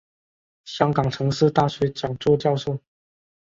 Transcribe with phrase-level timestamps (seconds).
[0.65, 2.79] 香港城市大学讲座教授。